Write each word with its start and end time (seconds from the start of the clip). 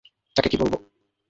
তাকে 0.35 0.49
কী 0.49 0.57
বলবো? 0.57 0.77